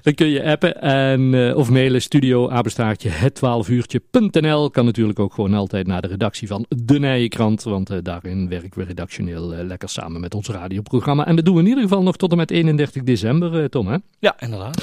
dan 0.02 0.14
kun 0.14 0.26
je 0.26 0.44
appen 0.44 0.80
en, 0.82 1.32
uh, 1.32 1.56
of 1.56 1.70
mailen 1.70 2.02
studio 2.02 2.48
apenstaartje 2.48 3.08
het 3.08 3.40
12uurtje.nl. 3.44 4.70
Kan 4.70 4.84
natuurlijk 4.84 5.18
ook 5.18 5.34
gewoon 5.34 5.54
altijd 5.54 5.86
naar 5.86 6.02
de 6.02 6.08
redactie 6.08 6.48
van 6.48 6.64
De 6.68 6.98
Nijenkrant. 6.98 7.62
Want 7.62 8.04
daarin 8.04 8.48
werken 8.48 8.78
we 8.78 8.84
redactioneel 8.84 9.48
lekker 9.48 9.88
samen 9.88 10.20
met 10.20 10.34
ons 10.34 10.48
radioprogramma. 10.48 11.26
En 11.26 11.36
dat 11.36 11.44
doen 11.44 11.54
we 11.54 11.60
in 11.60 11.66
ieder 11.66 11.82
geval 11.82 12.02
nog 12.02 12.16
tot 12.16 12.30
en 12.30 12.36
met 12.36 12.50
31 12.50 13.02
december, 13.02 13.70
Tom. 13.70 13.86
Hè? 13.86 13.96
Ja, 14.18 14.40
inderdaad. 14.40 14.82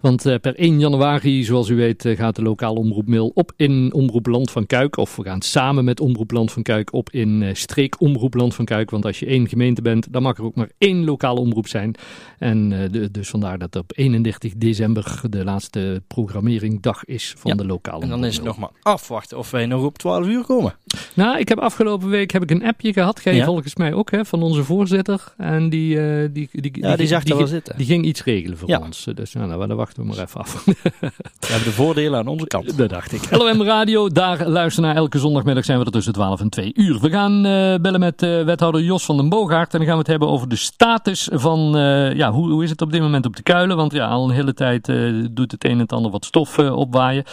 Want 0.00 0.26
uh, 0.26 0.34
per 0.40 0.54
1 0.54 0.80
januari, 0.80 1.44
zoals 1.44 1.68
u 1.68 1.76
weet, 1.76 2.04
uh, 2.04 2.16
gaat 2.16 2.36
de 2.36 2.42
lokale 2.42 2.78
omroepmail 2.78 3.30
op 3.34 3.52
in 3.56 3.92
Omroep 3.92 4.26
Land 4.26 4.50
van 4.50 4.66
Kuik. 4.66 4.96
Of 4.96 5.16
we 5.16 5.22
gaan 5.22 5.42
samen 5.42 5.84
met 5.84 6.00
Omroep 6.00 6.30
Land 6.30 6.52
van 6.52 6.62
Kuik 6.62 6.92
op 6.92 7.10
in 7.10 7.42
uh, 7.42 7.54
streek 7.54 8.00
Omroep 8.00 8.34
Land 8.34 8.54
van 8.54 8.64
Kuik. 8.64 8.90
Want 8.90 9.04
als 9.04 9.18
je 9.18 9.26
één 9.26 9.48
gemeente 9.48 9.82
bent, 9.82 10.12
dan 10.12 10.22
mag 10.22 10.38
er 10.38 10.44
ook 10.44 10.54
maar 10.54 10.70
één 10.78 11.04
lokale 11.04 11.40
omroep 11.40 11.68
zijn. 11.68 11.94
En 12.38 12.68
de, 12.68 13.10
dus 13.10 13.28
vandaar 13.28 13.58
dat 13.58 13.76
op 13.76 13.92
31 13.94 14.52
december 14.56 15.20
de 15.30 15.44
laatste 15.44 16.02
programmeringdag 16.06 17.04
is 17.04 17.34
van 17.38 17.50
ja, 17.50 17.56
de 17.56 17.66
lokale 17.66 18.02
En 18.02 18.08
dan 18.08 18.24
is 18.24 18.36
het 18.36 18.44
nog 18.44 18.58
maar 18.58 18.70
afwachten 18.82 19.38
of 19.38 19.50
wij 19.50 19.66
nog 19.66 19.84
op 19.84 19.98
12 19.98 20.26
uur 20.26 20.44
komen. 20.44 20.74
Nou, 21.14 21.38
ik 21.38 21.48
heb 21.48 21.58
afgelopen 21.58 22.08
week 22.08 22.30
heb 22.30 22.42
ik 22.42 22.50
een 22.50 22.64
appje 22.64 22.92
gehad. 22.92 23.20
Jij 23.22 23.34
ja. 23.34 23.44
volgens 23.44 23.76
mij 23.76 23.92
ook, 23.92 24.10
hè, 24.10 24.24
van 24.24 24.42
onze 24.42 24.64
voorzitter. 24.64 25.34
En 25.36 25.68
die, 25.68 25.96
die, 26.32 26.48
die, 26.52 26.62
die, 26.62 26.82
ja, 26.82 26.88
die, 26.88 26.96
die 26.96 27.06
zag 27.06 27.22
die, 27.22 27.46
zitten. 27.46 27.76
Die 27.76 27.86
ging 27.86 28.04
iets 28.04 28.24
regelen 28.24 28.58
voor 28.58 28.68
ja. 28.68 28.78
ons. 28.78 29.06
Dus 29.14 29.32
nou, 29.32 29.48
nou, 29.48 29.66
daar 29.66 29.76
wachten 29.86 30.02
we 30.02 30.08
maar 30.08 30.24
even 30.24 30.40
af. 30.40 30.64
we 31.40 31.46
hebben 31.46 31.64
de 31.64 31.72
voordelen 31.72 32.18
aan 32.18 32.26
onze 32.26 32.46
kant. 32.46 32.78
Dat 32.78 32.88
dacht 32.88 33.12
ik. 33.12 33.30
LOM 33.30 33.62
Radio, 33.62 34.08
daar 34.08 34.48
luisteren 34.48 34.88
naar 34.88 34.98
elke 34.98 35.18
zondagmiddag 35.18 35.64
zijn 35.64 35.78
we 35.78 35.84
er 35.84 35.90
tussen 35.90 36.12
12 36.12 36.40
en 36.40 36.48
2 36.48 36.72
uur. 36.74 37.00
We 37.00 37.10
gaan 37.10 37.46
uh, 37.46 37.74
bellen 37.74 38.00
met 38.00 38.22
uh, 38.22 38.44
wethouder 38.44 38.80
Jos 38.80 39.04
van 39.04 39.16
den 39.16 39.28
Boogaard. 39.28 39.72
En 39.72 39.78
dan 39.78 39.86
gaan 39.86 39.96
we 39.96 40.02
het 40.02 40.10
hebben 40.10 40.28
over 40.28 40.48
de 40.48 40.56
status 40.56 41.28
van, 41.32 41.76
uh, 41.76 42.12
ja, 42.12 42.30
hoe, 42.30 42.50
hoe 42.50 42.62
is 42.62 42.70
het 42.70 42.82
op 42.82 42.92
dit 42.92 43.00
moment 43.00 43.26
op 43.26 43.36
de 43.36 43.42
kuilen? 43.42 43.76
Want 43.76 43.92
ja, 43.92 44.06
al 44.06 44.28
een 44.28 44.34
hele 44.34 44.54
tijd 44.54 44.86
doet 45.30 45.52
het 45.52 45.64
een 45.64 45.70
en 45.70 45.78
het 45.78 45.92
ander 45.92 46.10
wat 46.10 46.24
stof 46.24 46.58
opwaaien. 46.58 47.24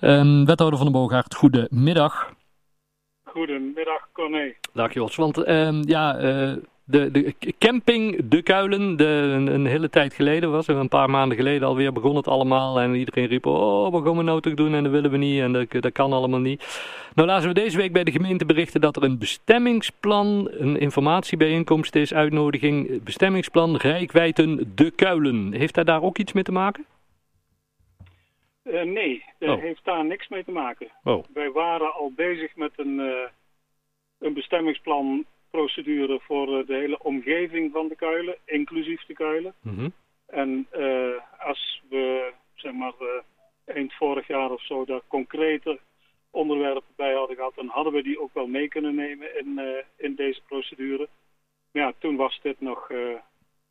Um, 0.00 0.44
wethouder 0.44 0.78
van 0.78 0.92
den 0.92 1.00
Boogaard, 1.00 1.34
goedemiddag. 1.34 2.32
Goedemiddag, 3.24 4.08
Corné. 4.12 4.54
Dag 4.72 4.94
Jos, 4.94 5.16
want 5.16 5.48
um, 5.48 5.82
ja... 5.88 6.18
De, 6.88 7.10
de 7.10 7.34
camping 7.58 8.28
De 8.28 8.42
Kuilen, 8.42 8.96
de, 8.96 9.04
een, 9.04 9.46
een, 9.46 9.66
hele 9.66 9.90
tijd 9.90 10.14
geleden 10.14 10.50
was 10.50 10.68
er, 10.68 10.76
een 10.76 10.88
paar 10.88 11.10
maanden 11.10 11.36
geleden 11.36 11.68
alweer 11.68 11.92
begon 11.92 12.16
het 12.16 12.28
allemaal. 12.28 12.80
En 12.80 12.94
iedereen 12.94 13.26
riep, 13.26 13.46
oh 13.46 13.92
wat 13.92 14.04
gaan 14.04 14.16
we 14.16 14.22
nou 14.22 14.40
toch 14.40 14.54
doen 14.54 14.74
en 14.74 14.82
dat 14.82 14.92
willen 14.92 15.10
we 15.10 15.16
niet 15.16 15.40
en 15.40 15.52
dat, 15.52 15.70
dat 15.70 15.92
kan 15.92 16.12
allemaal 16.12 16.40
niet. 16.40 16.64
Nou 17.14 17.28
laten 17.28 17.48
we 17.48 17.54
deze 17.54 17.76
week 17.76 17.92
bij 17.92 18.04
de 18.04 18.10
gemeente 18.10 18.44
berichten 18.44 18.80
dat 18.80 18.96
er 18.96 19.02
een 19.02 19.18
bestemmingsplan, 19.18 20.48
een 20.50 20.78
informatiebijeenkomst 20.78 21.94
is, 21.94 22.14
uitnodiging, 22.14 23.02
bestemmingsplan 23.02 23.76
Rijkwijten 23.76 24.72
De 24.74 24.90
Kuilen. 24.90 25.52
Heeft 25.52 25.74
dat 25.74 25.86
daar 25.86 26.02
ook 26.02 26.18
iets 26.18 26.32
mee 26.32 26.44
te 26.44 26.52
maken? 26.52 26.84
Uh, 28.64 28.82
nee, 28.82 29.24
dat 29.38 29.56
oh. 29.56 29.62
heeft 29.62 29.84
daar 29.84 30.04
niks 30.04 30.28
mee 30.28 30.44
te 30.44 30.50
maken. 30.50 30.88
Oh. 31.04 31.24
Wij 31.34 31.50
waren 31.50 31.94
al 31.94 32.12
bezig 32.16 32.56
met 32.56 32.72
een, 32.76 32.98
uh, 32.98 33.28
een 34.18 34.34
bestemmingsplan 34.34 35.24
procedure 35.56 36.20
voor 36.20 36.66
de 36.66 36.74
hele 36.74 36.98
omgeving 37.02 37.72
van 37.72 37.88
de 37.88 37.96
kuilen, 37.96 38.36
inclusief 38.44 39.04
de 39.06 39.14
kuilen. 39.14 39.54
Mm 39.62 39.74
-hmm. 39.74 39.92
En 40.26 40.66
uh, 40.78 41.20
als 41.38 41.82
we, 41.88 42.32
zeg 42.54 42.72
maar, 42.72 42.92
uh, 43.00 43.08
eind 43.76 43.92
vorig 43.92 44.26
jaar 44.26 44.50
of 44.50 44.62
zo 44.62 44.84
daar 44.84 45.00
concrete 45.08 45.78
onderwerpen 46.30 46.94
bij 46.96 47.14
hadden 47.14 47.36
gehad, 47.36 47.54
dan 47.54 47.68
hadden 47.68 47.92
we 47.92 48.02
die 48.02 48.20
ook 48.20 48.34
wel 48.34 48.46
mee 48.46 48.68
kunnen 48.68 48.94
nemen 48.94 49.38
in, 49.38 49.58
uh, 49.58 49.82
in 49.96 50.14
deze 50.14 50.40
procedure. 50.46 51.08
Maar 51.72 51.82
ja, 51.82 51.92
toen 51.98 52.16
was 52.16 52.40
dit 52.42 52.60
nog, 52.60 52.90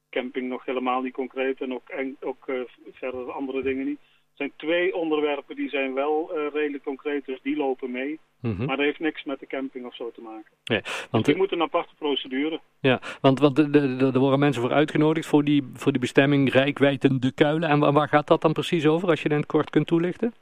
camping 0.10 0.50
nog 0.50 0.66
helemaal 0.66 1.02
niet 1.02 1.14
concreet 1.14 1.62
en 1.62 1.74
ook, 1.74 1.90
en, 1.90 2.18
ook 2.20 2.46
verder 2.92 3.32
andere 3.32 3.62
dingen 3.62 3.86
niet. 3.86 4.00
Er 4.00 4.38
zijn 4.38 4.54
twee 4.56 4.96
onderwerpen 4.96 5.56
die 5.56 5.65
wel 5.96 6.32
redelijk 6.54 6.84
concreet, 6.84 7.26
dus 7.26 7.42
die 7.42 7.58
lopen 7.58 7.92
mee. 7.92 8.20
Mm 8.42 8.56
-hmm. 8.56 8.66
Maar 8.66 8.78
dat 8.78 8.86
heeft 8.86 9.00
niks 9.00 9.24
met 9.24 9.40
de 9.40 9.48
camping 9.48 9.86
of 9.86 9.96
zo 9.96 10.12
te 10.12 10.22
maken. 10.22 10.52
Nee, 10.66 10.82
want 10.82 11.08
want, 11.12 11.26
dus 11.26 11.34
die 11.34 11.44
moet 11.44 11.52
een 11.52 11.62
aparte 11.62 11.96
procedure. 11.96 12.60
Ja, 12.80 13.00
want, 13.22 13.40
want 13.40 13.58
er 13.58 14.20
worden 14.20 14.40
mensen 14.40 14.62
voor 14.62 14.72
uitgenodigd 14.72 15.28
voor 15.28 15.44
die, 15.44 15.64
voor 15.74 15.92
die 15.92 16.02
bestemming 16.02 16.52
Rijkwijten 16.52 17.22
de 17.22 17.32
Kuilen. 17.32 17.70
En 17.70 17.94
waar, 17.94 18.08
gaat 18.08 18.28
dat 18.28 18.42
dan 18.42 18.54
precies 18.54 18.86
over, 18.86 19.10
als 19.10 19.22
je 19.22 19.30
dat 19.30 19.46
kort 19.46 19.70
kunt 19.70 19.88
toelichten? 19.88 20.34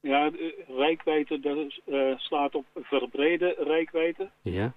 Ja, 0.00 0.30
Rijkwijten 0.68 1.40
dat 1.40 1.56
is, 1.56 1.80
uh, 1.86 2.18
slaat 2.18 2.54
op 2.54 2.64
verbreden 2.74 3.54
Rijkwijten. 3.58 4.30
Ja. 4.42 4.74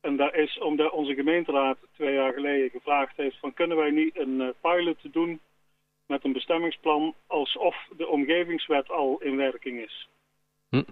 En 0.00 0.16
dat 0.16 0.34
is 0.34 0.58
omdat 0.58 0.92
onze 0.92 1.14
gemeenteraad 1.14 1.78
twee 1.94 2.14
jaar 2.14 2.32
geleden 2.32 2.70
gevraagd 2.70 3.16
heeft 3.16 3.38
van 3.38 3.54
kunnen 3.54 3.76
wij 3.76 3.90
niet 3.90 4.18
een 4.18 4.54
pilot 4.60 5.12
doen 5.12 5.40
met 6.06 6.24
een 6.24 6.32
bestemmingsplan 6.32 7.14
alsof 7.26 7.76
omgevingswet 8.30 8.90
al 8.90 9.20
in 9.22 9.36
werking 9.36 9.80
is. 9.80 10.08
Hm. 10.68 10.82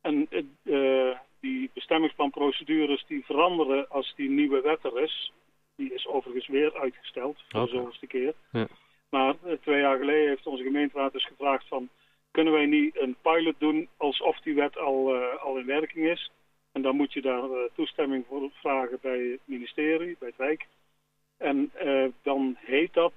En 0.00 0.28
uh, 0.62 1.16
die 1.40 1.70
bestemmingsplanprocedures 1.74 3.04
die 3.06 3.24
veranderen 3.24 3.88
als 3.88 4.12
die 4.16 4.30
nieuwe 4.30 4.60
wet 4.60 4.84
er 4.84 5.02
is. 5.02 5.32
Die 5.76 5.94
is 5.94 6.06
overigens 6.06 6.46
weer 6.46 6.80
uitgesteld 6.80 7.42
voor 7.48 7.60
okay. 7.60 7.72
de 7.72 7.78
zoveelste 7.78 8.06
keer. 8.06 8.34
Ja. 8.52 8.66
Maar 9.10 9.34
uh, 9.46 9.52
twee 9.52 9.80
jaar 9.80 9.98
geleden 9.98 10.28
heeft 10.28 10.46
onze 10.46 10.62
gemeenteraad 10.62 11.12
dus 11.12 11.26
gevraagd 11.26 11.68
van... 11.68 11.88
kunnen 12.30 12.52
wij 12.52 12.66
niet 12.66 13.00
een 13.00 13.16
pilot 13.22 13.54
doen 13.58 13.88
alsof 13.96 14.40
die 14.40 14.54
wet 14.54 14.78
al, 14.78 15.14
uh, 15.14 15.36
al 15.42 15.56
in 15.56 15.66
werking 15.66 16.06
is? 16.06 16.30
En 16.72 16.82
dan 16.82 16.96
moet 16.96 17.12
je 17.12 17.22
daar 17.22 17.48
toestemming 17.74 18.24
voor 18.28 18.50
vragen 18.52 18.98
bij 19.00 19.18
het 19.18 19.40
ministerie, 19.44 20.16
bij 20.18 20.28
het 20.28 20.38
Rijk. 20.38 20.66
En 21.36 21.72
dan 22.22 22.56
heet 22.58 22.94
dat 22.94 23.12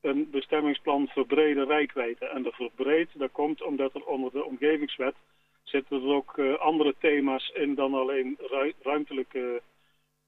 een 0.00 0.30
bestemmingsplan 0.30 1.06
verbreden 1.08 1.66
rijkwijde. 1.66 2.26
En 2.26 2.42
de 2.42 2.52
verbreed, 2.52 3.08
dat 3.14 3.32
komt 3.32 3.62
omdat 3.62 3.94
er 3.94 4.04
onder 4.04 4.32
de 4.32 4.44
omgevingswet 4.44 5.14
zitten 5.62 6.02
er 6.02 6.14
ook 6.14 6.36
uh, 6.36 6.58
andere 6.58 6.94
thema's 6.98 7.48
in 7.54 7.74
dan 7.74 7.94
alleen 7.94 8.38
ru 8.38 8.72
ruimtelijke 8.82 9.62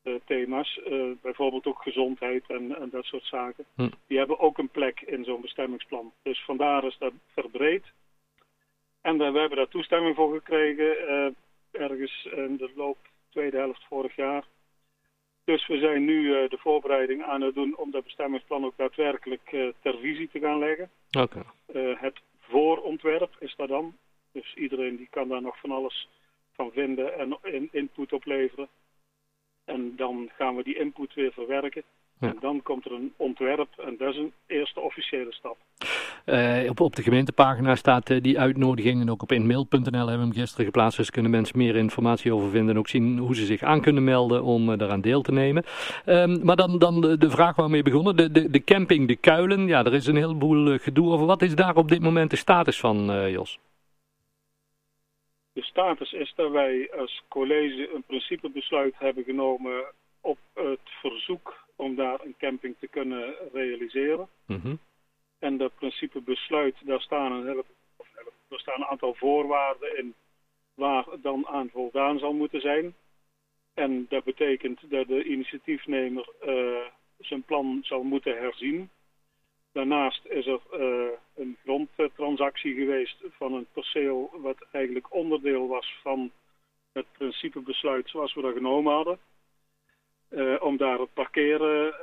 uh, 0.04 0.14
thema's. 0.24 0.80
Uh, 0.86 1.10
bijvoorbeeld 1.22 1.66
ook 1.66 1.82
gezondheid 1.82 2.44
en, 2.48 2.76
en 2.76 2.88
dat 2.90 3.04
soort 3.04 3.24
zaken. 3.24 3.64
Hm. 3.74 3.88
Die 4.06 4.18
hebben 4.18 4.38
ook 4.38 4.58
een 4.58 4.68
plek 4.68 5.00
in 5.00 5.24
zo'n 5.24 5.40
bestemmingsplan. 5.40 6.12
Dus 6.22 6.44
vandaar 6.44 6.84
is 6.84 6.96
dat 6.98 7.12
verbreed. 7.32 7.84
En 9.00 9.18
we 9.18 9.24
hebben 9.24 9.56
daar 9.56 9.68
toestemming 9.68 10.14
voor 10.14 10.34
gekregen 10.34 10.96
ergens 11.70 12.24
in 12.24 12.56
de 12.56 12.70
loop 12.74 12.98
tweede 13.30 13.56
helft 13.56 13.84
vorig 13.88 14.16
jaar. 14.16 14.44
Dus 15.48 15.66
we 15.66 15.78
zijn 15.78 16.04
nu 16.04 16.48
de 16.48 16.58
voorbereiding 16.58 17.22
aan 17.22 17.40
het 17.40 17.54
doen 17.54 17.76
om 17.76 17.90
dat 17.90 18.04
bestemmingsplan 18.04 18.64
ook 18.64 18.76
daadwerkelijk 18.76 19.72
ter 19.82 19.98
visie 20.00 20.28
te 20.32 20.38
gaan 20.38 20.58
leggen. 20.58 20.90
Okay. 21.18 21.42
het 21.94 22.20
voorontwerp 22.40 23.36
is 23.38 23.54
dat 23.56 23.68
dan. 23.68 23.96
Dus 24.32 24.54
iedereen 24.54 24.96
die 24.96 25.08
kan 25.10 25.28
daar 25.28 25.42
nog 25.42 25.60
van 25.60 25.70
alles 25.70 26.08
van 26.52 26.70
vinden 26.72 27.18
en 27.18 27.38
in, 27.42 27.68
input 27.72 28.12
opleveren. 28.12 28.68
En 29.64 29.96
dan 29.96 30.30
gaan 30.36 30.56
we 30.56 30.62
die 30.62 30.78
input 30.78 31.14
weer 31.14 31.32
verwerken. 31.32 31.82
Ja. 32.20 32.28
En 32.28 32.36
dan 32.40 32.62
komt 32.62 32.84
er 32.84 32.92
een 32.92 33.12
ontwerp 33.16 33.78
en 33.78 33.96
dat 33.96 34.12
is 34.12 34.18
een 34.18 34.32
eerste 34.46 34.80
officiële 34.80 35.32
stap. 35.32 35.56
Uh, 36.28 36.70
op, 36.70 36.80
op 36.80 36.96
de 36.96 37.02
gemeentepagina 37.02 37.74
staat 37.74 38.10
uh, 38.10 38.20
die 38.20 38.38
uitnodiging 38.38 39.00
en 39.00 39.10
ook 39.10 39.22
op 39.22 39.32
inmail.nl 39.32 39.80
hebben 39.80 40.18
we 40.18 40.24
hem 40.24 40.32
gisteren 40.32 40.64
geplaatst. 40.64 40.96
Dus 40.96 41.10
kunnen 41.10 41.30
mensen 41.30 41.58
meer 41.58 41.76
informatie 41.76 42.34
over 42.34 42.50
vinden 42.50 42.74
en 42.74 42.78
ook 42.78 42.88
zien 42.88 43.18
hoe 43.18 43.34
ze 43.34 43.44
zich 43.44 43.62
aan 43.62 43.80
kunnen 43.80 44.04
melden 44.04 44.42
om 44.42 44.70
uh, 44.70 44.78
daaraan 44.78 45.00
deel 45.00 45.22
te 45.22 45.32
nemen. 45.32 45.64
Um, 46.06 46.44
maar 46.44 46.56
dan, 46.56 46.78
dan 46.78 47.00
de, 47.00 47.18
de, 47.18 47.30
vraag 47.30 47.56
waarmee 47.56 47.82
we 47.82 47.90
begonnen, 47.90 48.16
de, 48.16 48.30
de, 48.30 48.50
de 48.50 48.64
camping 48.64 49.08
De 49.08 49.16
Kuilen. 49.16 49.66
Ja, 49.66 49.84
er 49.84 49.94
is 49.94 50.06
een 50.06 50.16
heleboel 50.16 50.78
gedoe 50.78 51.12
over. 51.12 51.26
Wat 51.26 51.42
is 51.42 51.54
daar 51.54 51.76
op 51.76 51.88
dit 51.88 52.00
moment 52.00 52.30
de 52.30 52.36
status 52.36 52.80
van, 52.80 53.30
Jos? 53.30 53.58
De 55.52 55.62
status 55.62 56.12
is 56.12 56.32
dat 56.36 56.50
wij 56.50 56.90
als 56.98 57.22
college 57.28 57.90
een 57.94 58.02
principebesluit 58.06 58.94
hebben 58.98 59.24
genomen 59.24 59.84
op 60.20 60.38
het 60.54 60.80
verzoek 61.00 61.66
om 61.76 61.94
daar 61.94 62.20
een 62.24 62.34
camping 62.38 62.74
te 62.80 62.88
kunnen 62.88 63.34
realiseren. 63.52 64.28
Mhm. 64.46 64.74
En 65.38 65.56
dat 65.56 65.74
principebesluit, 65.74 66.76
daar 66.84 67.00
staan 67.00 67.32
een, 67.32 67.46
hele, 67.46 67.64
staan 68.48 68.80
een 68.80 68.86
aantal 68.86 69.14
voorwaarden 69.14 69.98
in 69.98 70.14
waar 70.74 71.04
dan 71.22 71.46
aan 71.46 71.70
voldaan 71.70 72.18
zal 72.18 72.32
moeten 72.32 72.60
zijn. 72.60 72.94
En 73.74 74.06
dat 74.08 74.24
betekent 74.24 74.90
dat 74.90 75.06
de 75.08 75.24
initiatiefnemer 75.24 76.28
eh, 76.40 76.86
zijn 77.18 77.42
plan 77.42 77.78
zal 77.82 78.02
moeten 78.02 78.36
herzien. 78.36 78.90
Daarnaast 79.72 80.24
is 80.24 80.46
er 80.46 80.60
eh, 80.70 81.08
een 81.34 81.56
grondtransactie 81.62 82.74
geweest 82.74 83.16
van 83.28 83.52
een 83.52 83.66
perceel 83.72 84.30
wat 84.32 84.66
eigenlijk 84.72 85.14
onderdeel 85.14 85.68
was 85.68 85.98
van 86.02 86.30
het 86.92 87.06
principebesluit 87.12 88.08
zoals 88.08 88.34
we 88.34 88.42
dat 88.42 88.52
genomen 88.52 88.92
hadden. 88.92 89.18
Eh, 90.28 90.56
om 90.60 90.76
daar 90.76 90.98
het 90.98 91.12
parkeren 91.12 91.94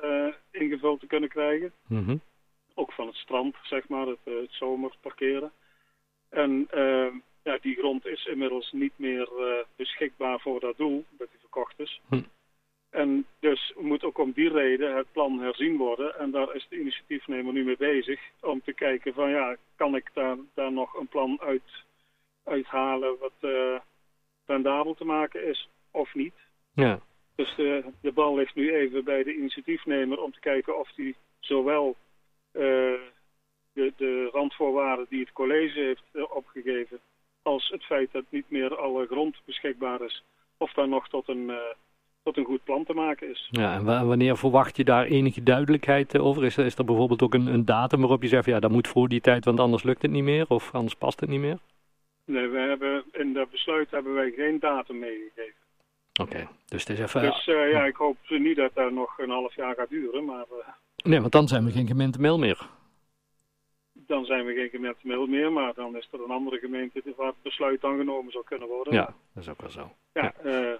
ingevuld 0.51 0.99
te 0.99 1.07
kunnen 1.07 1.29
krijgen 1.29 1.73
Mhm. 1.87 2.17
Ook 2.75 2.91
van 2.91 3.07
het 3.07 3.15
strand, 3.15 3.55
zeg 3.61 3.87
maar, 3.87 4.07
het, 4.07 4.19
eh, 4.23 4.33
het 4.35 4.51
zomerparkeren. 4.51 5.51
En 6.29 6.67
eh, 6.69 7.07
ja, 7.43 7.57
die 7.61 7.75
grond 7.75 8.05
is 8.05 8.25
inmiddels 8.25 8.71
niet 8.71 8.93
meer 8.95 9.29
eh, 9.39 9.65
beschikbaar 9.75 10.39
voor 10.39 10.59
dat 10.59 10.77
doel, 10.77 11.05
dat 11.17 11.29
die 11.29 11.39
verkocht 11.39 11.79
is. 11.79 12.01
Hm. 12.09 12.21
En 12.89 13.25
dus 13.39 13.73
moet 13.77 14.03
ook 14.03 14.17
om 14.17 14.31
die 14.31 14.49
reden 14.49 14.95
het 14.95 15.11
plan 15.11 15.39
herzien 15.39 15.77
worden. 15.77 16.19
En 16.19 16.31
daar 16.31 16.55
is 16.55 16.65
de 16.69 16.79
initiatiefnemer 16.79 17.53
nu 17.53 17.63
mee 17.63 17.77
bezig 17.77 18.19
om 18.41 18.61
te 18.61 18.73
kijken 18.73 19.13
van 19.13 19.29
ja, 19.29 19.55
kan 19.75 19.95
ik 19.95 20.09
daar, 20.13 20.37
daar 20.53 20.71
nog 20.71 20.93
een 20.93 21.07
plan 21.07 21.41
uit, 21.41 21.83
uithalen 22.43 23.17
wat 23.19 23.51
rendabel 24.45 24.93
te 24.93 25.05
maken 25.05 25.47
is 25.47 25.69
of 25.91 26.13
niet. 26.13 26.33
Ja. 26.73 26.99
Dus 27.35 27.55
de, 27.55 27.83
de 28.01 28.11
bal 28.11 28.35
ligt 28.35 28.55
nu 28.55 28.75
even 28.75 29.03
bij 29.03 29.23
de 29.23 29.35
initiatiefnemer 29.35 30.21
om 30.21 30.31
te 30.31 30.39
kijken 30.39 30.79
of 30.79 30.91
die 30.91 31.15
zowel 31.39 31.95
de, 33.73 33.93
de 33.97 34.29
randvoorwaarden 34.31 35.05
die 35.09 35.19
het 35.19 35.31
college 35.31 35.79
heeft 35.79 36.03
eh, 36.11 36.35
opgegeven, 36.35 36.99
als 37.41 37.69
het 37.69 37.83
feit 37.83 38.11
dat 38.11 38.23
niet 38.29 38.45
meer 38.49 38.77
alle 38.77 39.05
grond 39.05 39.35
beschikbaar 39.45 40.01
is, 40.01 40.23
of 40.57 40.73
daar 40.73 40.87
nog 40.87 41.07
tot 41.09 41.27
een, 41.27 41.49
eh, 41.49 41.55
tot 42.23 42.37
een 42.37 42.45
goed 42.45 42.63
plan 42.63 42.83
te 42.85 42.93
maken 42.93 43.29
is. 43.29 43.47
ja 43.51 43.73
en 43.73 43.83
wa- 43.85 44.05
wanneer 44.05 44.37
verwacht 44.37 44.77
je 44.77 44.83
daar 44.83 45.05
enige 45.05 45.43
duidelijkheid 45.43 46.13
eh, 46.15 46.25
over? 46.25 46.43
Is 46.43 46.57
er, 46.57 46.65
is 46.65 46.75
er 46.77 46.85
bijvoorbeeld 46.85 47.21
ook 47.21 47.33
een, 47.33 47.47
een 47.47 47.65
datum 47.65 47.99
waarop 47.99 48.21
je 48.21 48.27
zegt, 48.27 48.45
ja, 48.45 48.59
dat 48.59 48.71
moet 48.71 48.87
voor 48.87 49.07
die 49.07 49.21
tijd, 49.21 49.45
want 49.45 49.59
anders 49.59 49.83
lukt 49.83 50.01
het 50.01 50.11
niet 50.11 50.23
meer, 50.23 50.45
of 50.47 50.73
anders 50.73 50.95
past 50.95 51.19
het 51.19 51.29
niet 51.29 51.39
meer? 51.39 51.57
Nee, 52.25 52.47
we 52.47 52.59
hebben, 52.59 53.03
in 53.11 53.33
dat 53.33 53.49
besluit 53.49 53.91
hebben 53.91 54.13
wij 54.13 54.31
geen 54.31 54.59
datum 54.59 54.99
meegegeven. 54.99 55.53
Oké, 56.21 56.47
dus 56.65 56.81
het 56.87 56.89
is 56.89 56.99
even... 56.99 57.21
Dus 57.21 57.47
eh, 57.47 57.71
ja, 57.71 57.85
ik 57.85 57.95
hoop 57.95 58.17
niet 58.27 58.55
dat 58.55 58.71
dat 58.73 58.91
nog 58.91 59.17
een 59.19 59.29
half 59.29 59.55
jaar 59.55 59.75
gaat 59.75 59.89
duren, 59.89 60.25
maar 60.25 60.45
eh, 60.59 60.67
Nee, 61.05 61.19
want 61.19 61.31
dan 61.31 61.47
zijn 61.47 61.65
we 61.65 61.71
geen 61.71 61.87
gemeente 61.87 62.19
Mil 62.19 62.39
meer. 62.39 62.69
dan 63.93 64.25
zijn 64.25 64.45
we 64.45 64.53
geen 64.53 64.69
gemeente 64.69 65.07
Mil 65.07 65.27
meer, 65.27 65.51
maar 65.51 65.73
dan 65.73 65.97
is 65.97 66.07
er 66.11 66.23
een 66.23 66.31
andere 66.31 66.59
gemeente 66.59 67.01
waar 67.17 67.27
het 67.27 67.41
besluit 67.41 67.81
dan 67.81 67.97
genomen 67.97 68.31
zou 68.31 68.43
kunnen 68.43 68.67
worden. 68.67 68.93
Ja, 68.93 69.13
dat 69.33 69.43
is 69.43 69.49
ook 69.49 69.61
wel 69.61 69.69
zo. 69.69 69.91
Ja, 70.13 70.33
eh, 70.43 70.73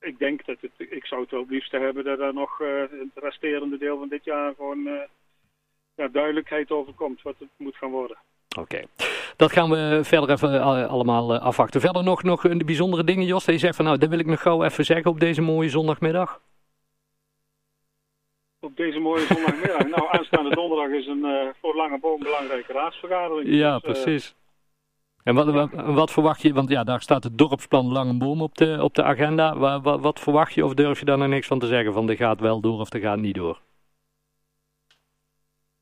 ik 0.00 0.18
denk 0.18 0.46
dat 0.46 0.56
het, 0.60 0.70
ik 0.76 1.06
zou 1.06 1.20
het 1.20 1.30
wel 1.30 1.40
het 1.40 1.50
liefste 1.50 1.78
hebben 1.78 2.04
dat 2.04 2.18
er 2.18 2.34
nog 2.34 2.60
eh, 2.60 2.80
het 2.80 3.24
resterende 3.24 3.78
deel 3.78 3.98
van 3.98 4.08
dit 4.08 4.24
jaar 4.24 4.54
gewoon 4.56 4.86
eh, 4.86 4.94
ja, 5.94 6.08
duidelijkheid 6.08 6.70
over 6.70 6.92
komt 6.92 7.22
wat 7.22 7.34
het 7.38 7.48
moet 7.56 7.76
gaan 7.76 7.90
worden. 7.90 8.16
Oké, 8.58 8.82
dat 9.36 9.52
gaan 9.52 9.70
we 9.70 10.00
verder 10.02 10.30
even 10.30 10.60
allemaal 10.88 11.38
afwachten. 11.38 11.80
Verder 11.80 12.04
nog, 12.04 12.22
nog 12.22 12.44
een 12.44 12.62
bijzondere 12.66 13.04
dingen, 13.04 13.26
Jos. 13.26 13.44
Je 13.44 13.58
zegt 13.58 13.76
van 13.76 13.84
nou, 13.84 13.98
dat 13.98 14.08
wil 14.08 14.18
ik 14.18 14.26
nog 14.26 14.42
gauw 14.42 14.64
even 14.64 14.84
zeggen 14.84 15.10
op 15.10 15.20
deze 15.20 15.42
mooie 15.42 15.68
zondagmiddag. 15.68 16.40
Op 18.64 18.76
deze 18.76 18.98
mooie 18.98 19.26
zondagmiddag. 19.26 19.88
nou, 19.88 20.08
aanstaande 20.10 20.54
donderdag 20.54 20.90
is 21.00 21.06
een 21.06 21.24
eh, 21.24 21.48
voor 21.60 21.76
Lange 21.76 21.98
Boom 21.98 22.18
belangrijke 22.22 22.72
raadsvergadering. 22.72 23.48
Ja, 23.54 23.78
Dus, 23.78 23.82
eh, 23.98 24.02
precies. 24.02 24.34
En 25.24 25.34
wat, 25.34 25.46
wat, 25.46 25.70
wat 25.72 26.12
verwacht 26.12 26.42
je, 26.42 26.52
want 26.52 26.68
ja, 26.70 26.84
daar 26.84 27.00
staat 27.00 27.24
het 27.24 27.38
dorpsplan 27.38 27.92
Langenboom 27.92 28.42
op 28.42 28.54
de, 28.56 28.78
op 28.82 28.94
de 28.94 29.02
agenda. 29.02 29.56
Wa- 29.56 29.80
wa- 29.80 29.98
wat 29.98 30.20
verwacht 30.20 30.54
je 30.54 30.64
of 30.64 30.74
durf 30.74 30.98
je 30.98 31.04
daar 31.04 31.18
nog 31.18 31.28
niks 31.28 31.46
van 31.46 31.58
te 31.58 31.66
zeggen? 31.66 31.92
Van 31.92 32.06
dit 32.06 32.16
gaat 32.16 32.40
wel 32.40 32.60
door 32.60 32.80
of 32.80 32.88
dit 32.88 33.02
gaat 33.02 33.18
niet 33.18 33.34
door? 33.34 33.58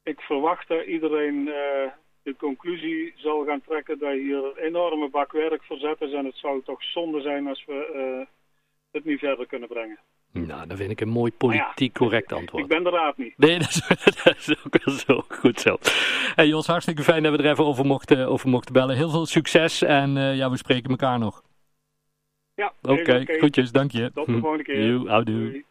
ik 0.03 0.21
verwacht 0.21 0.69
dat 0.69 0.85
iedereen 0.87 1.49
eh, 1.49 1.91
de 2.23 2.37
conclusie 2.39 3.13
zal 3.17 3.45
gaan 3.45 3.61
trekken 3.67 3.99
dat 3.99 4.13
hier 4.13 4.45
een 4.45 4.57
enorme 4.57 5.09
bak 5.09 5.33
werk 5.33 5.63
verzet 5.63 6.01
is. 6.01 6.13
En 6.13 6.25
het 6.25 6.37
zou 6.37 6.63
toch 6.65 6.83
zonde 6.85 7.21
zijn 7.21 7.47
als 7.49 7.65
we 7.65 8.27
het 8.91 9.05
niet 9.05 9.19
verder 9.19 9.47
kunnen 9.47 9.69
brengen. 9.69 9.99
Nou, 10.33 10.67
dat 10.67 10.77
vind 10.77 10.91
ik 10.91 11.01
een 11.01 11.09
mooi 11.09 11.31
ja, 11.31 11.37
politiek 11.37 11.95
correct 11.95 12.31
Ik 12.31 12.37
antwoord. 12.37 12.67
ben 12.67 12.83
de 12.83 12.91
raad 12.91 13.17
niet. 13.17 13.35
Nee, 13.37 13.59
dat 13.59 13.69
is, 13.69 13.83
dat 14.23 14.37
is 14.37 14.55
ook 14.65 14.85
wel 14.85 14.95
zo. 14.95 15.25
Goed 15.29 15.61
zo. 15.61 15.77
Hey 16.35 16.47
Jos, 16.47 16.67
hartstikke 16.67 17.03
fijn 17.03 17.23
dat 17.23 17.37
we 17.37 17.43
er 17.43 17.51
even 17.51 17.65
over 17.65 17.85
mochten, 17.87 18.29
over 18.29 18.49
mochten 18.49 18.73
bellen. 18.73 18.97
Heel 18.97 19.11
veel 19.11 19.27
succes 19.27 19.83
en 19.83 20.17
eh, 20.17 20.37
ja, 20.37 20.51
we 20.51 20.57
spreken 20.57 20.91
elkaar 20.91 21.19
nog. 21.19 21.43
Ja, 22.55 22.73
Oké, 22.83 23.23
heel 23.27 23.39
goedjes, 23.39 23.73
dank 23.73 23.91
je. 23.91 24.11
Tot 24.15 24.27
de 24.27 24.39
volgende 24.39 24.65
keer. 24.65 25.25
Doei. 25.25 25.65